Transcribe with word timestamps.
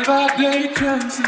night 0.00 0.06
by 0.06 0.36
day 0.36 0.68
cleansing 0.74 1.24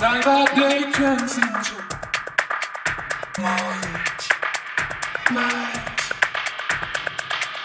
night 0.00 0.24
by 0.24 0.44
day 0.54 0.90
cleansing 0.90 1.44
you. 1.44 1.80
night, 5.32 6.00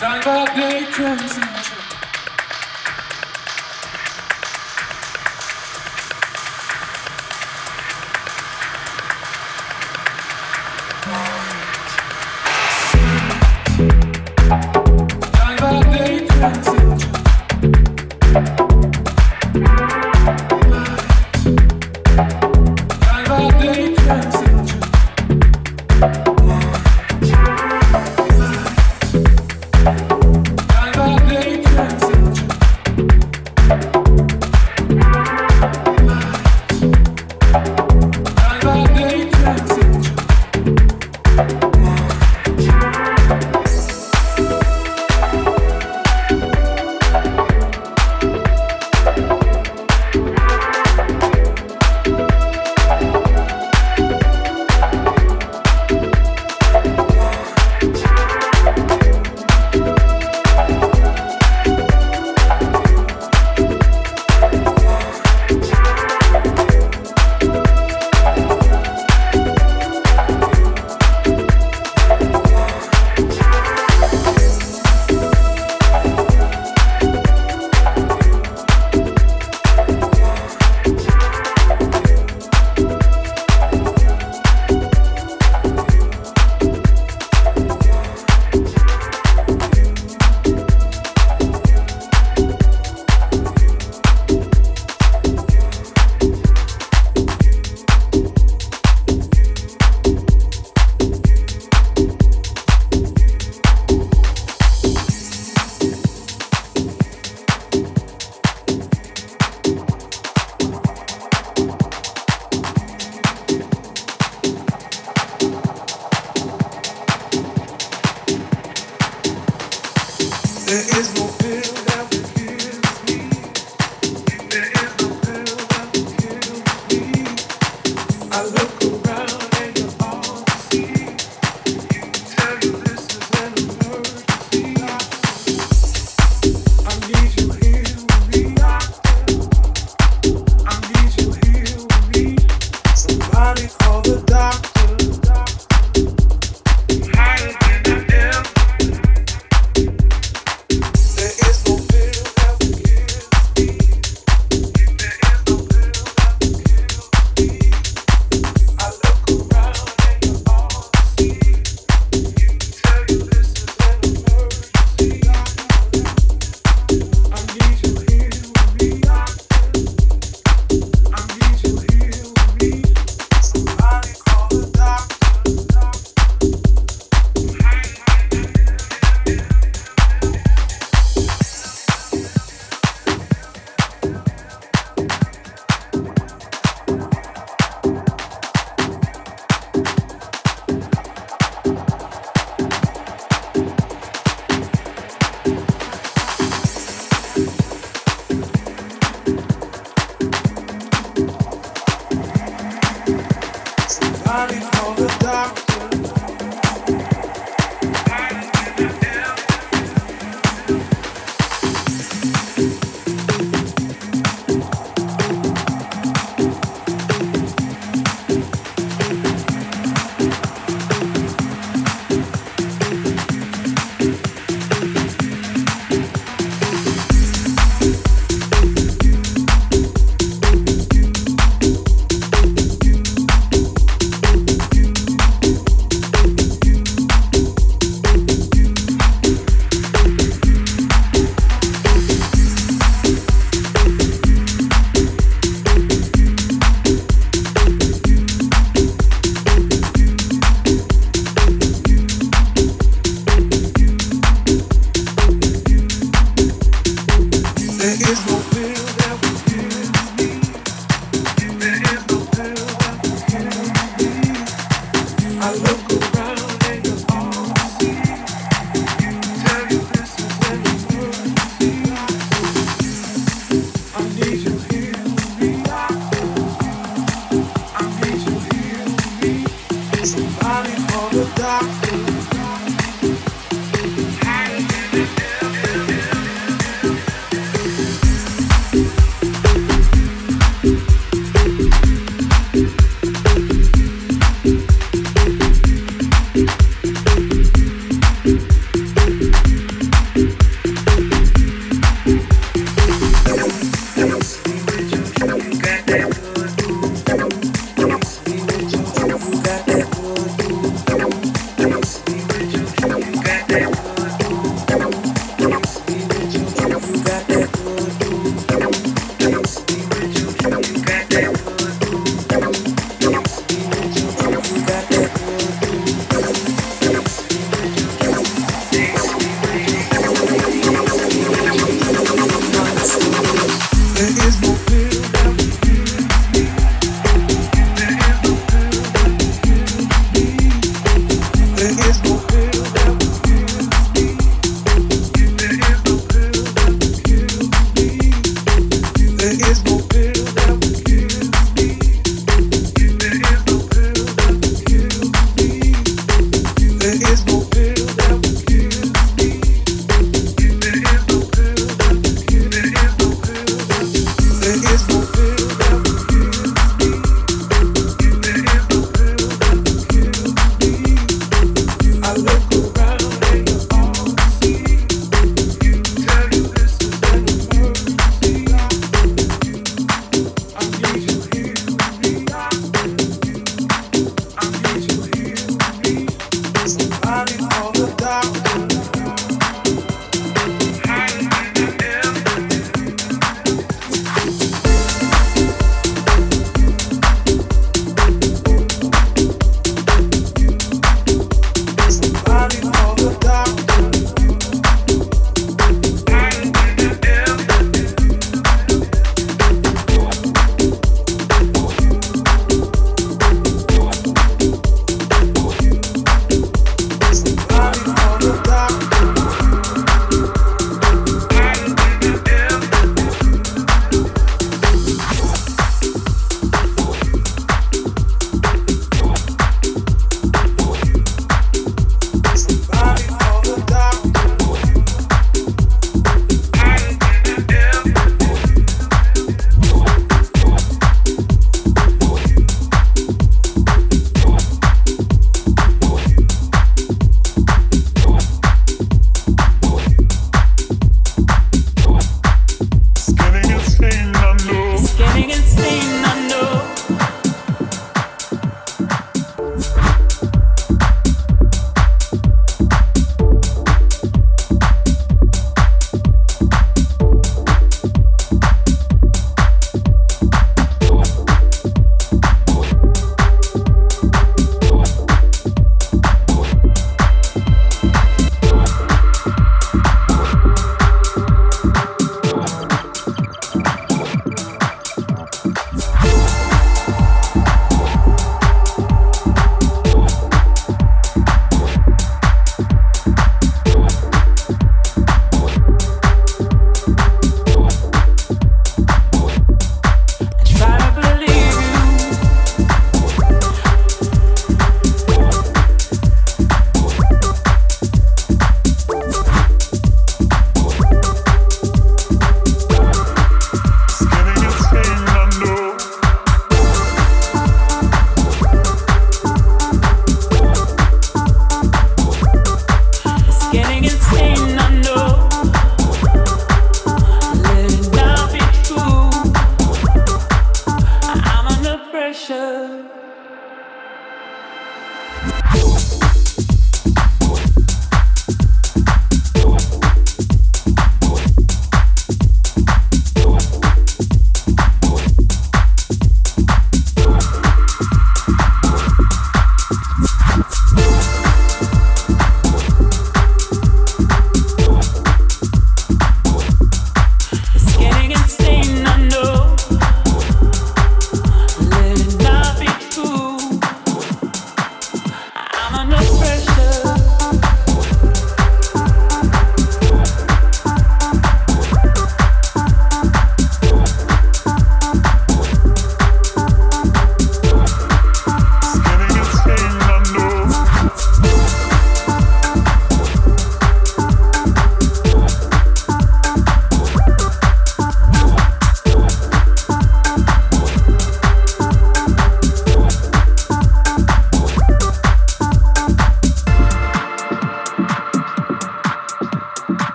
night 0.00 0.24
by 0.24 0.44
day 0.56 0.86
cleansing. 0.92 1.61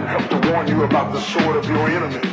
have 0.00 0.28
to 0.30 0.50
warn 0.50 0.68
you 0.68 0.84
about 0.84 1.12
the 1.12 1.20
sword 1.20 1.56
of 1.56 1.68
your 1.68 1.88
enemies. 1.88 2.24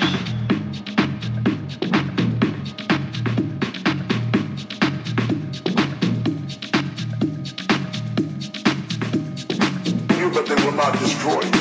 You, 10.20 10.32
but 10.32 10.45
they 10.45 10.55
will 10.66 10.74
not 10.74 10.97
destroy 10.99 11.41
you. 11.41 11.59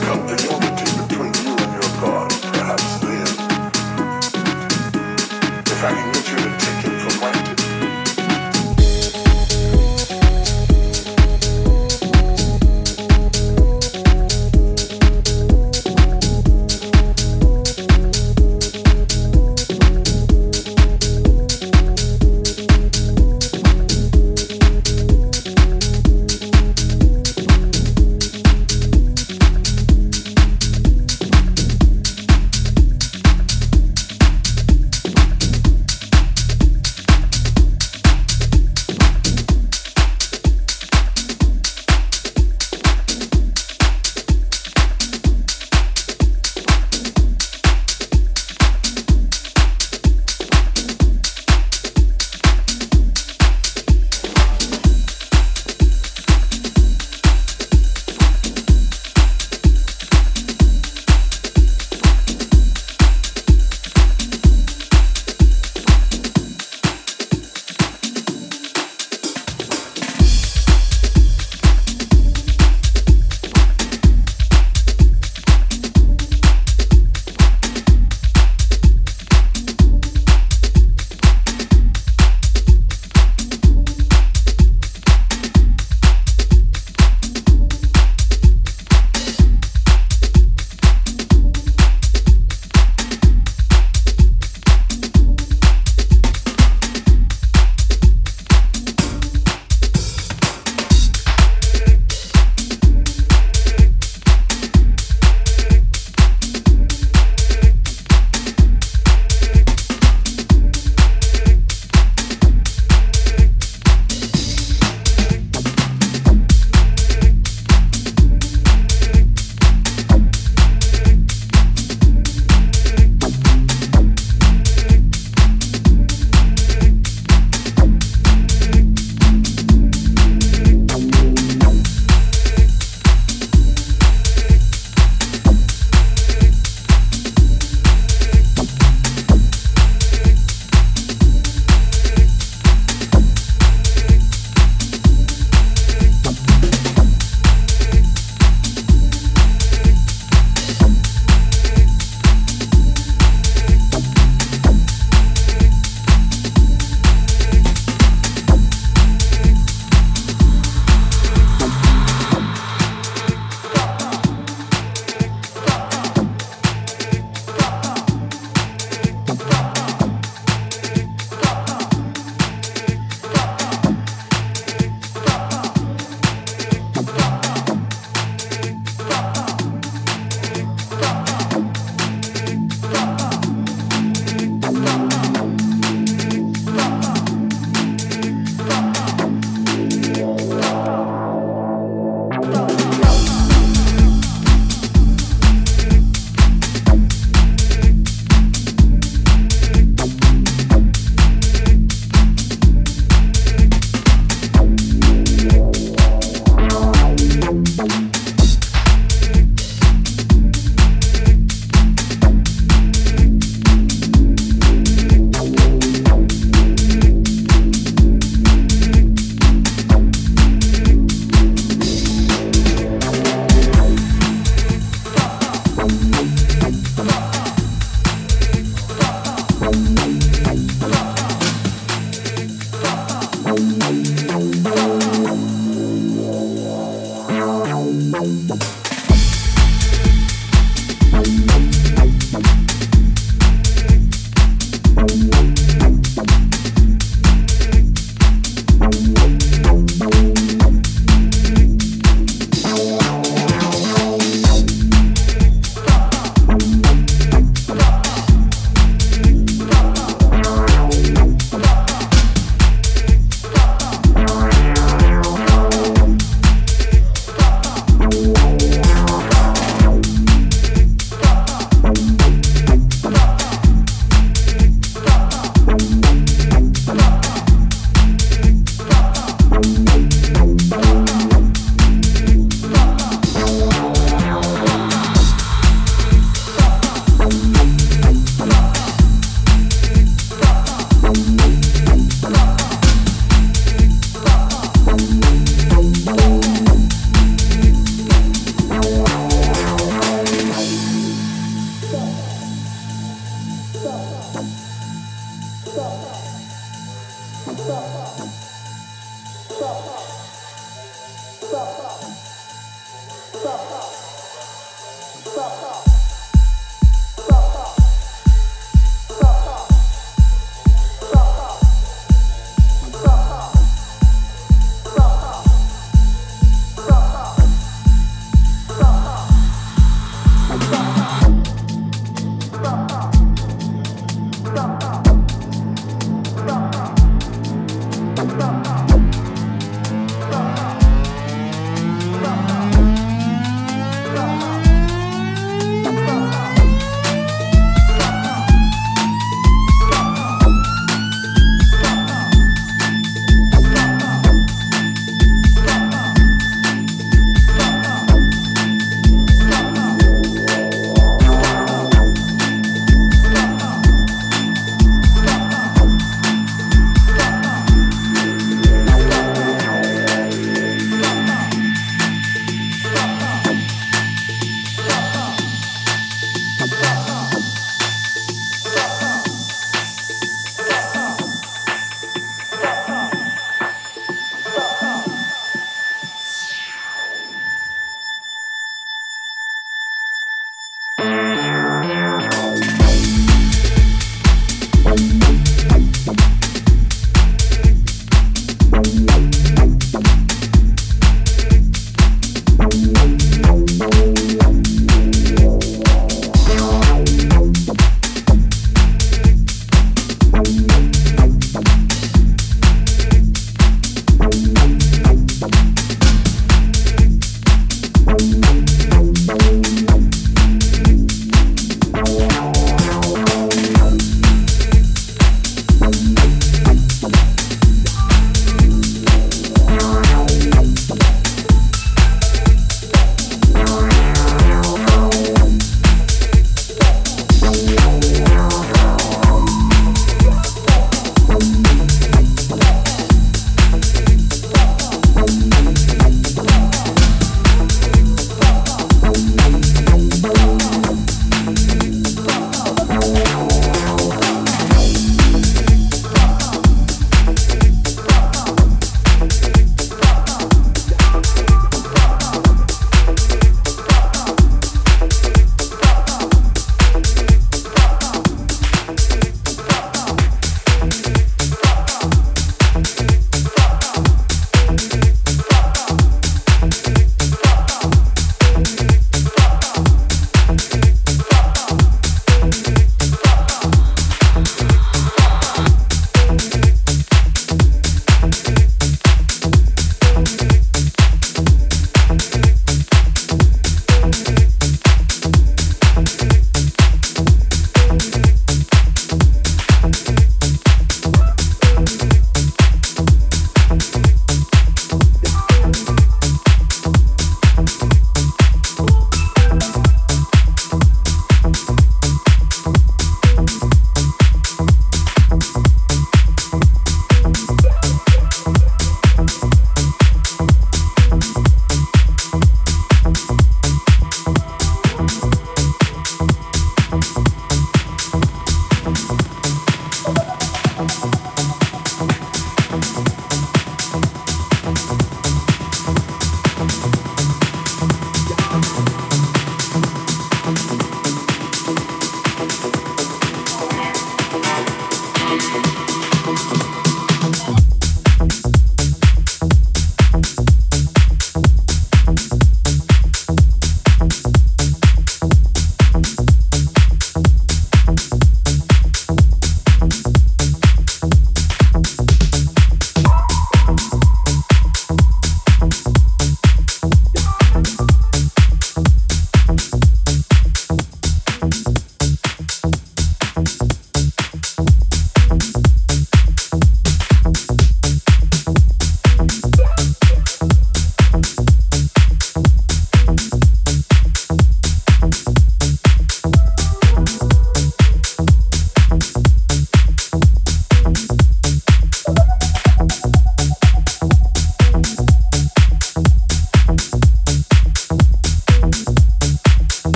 Come 0.00 0.28
on 0.28 0.38
your 0.38 0.67